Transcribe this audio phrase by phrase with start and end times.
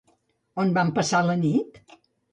[0.63, 1.79] On van passar la nit?